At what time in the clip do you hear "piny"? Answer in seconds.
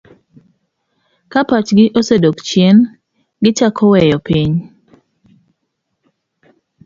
4.27-4.53